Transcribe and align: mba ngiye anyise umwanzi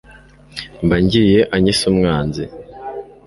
mba 0.85 0.97
ngiye 1.03 1.39
anyise 1.55 1.83
umwanzi 1.91 2.43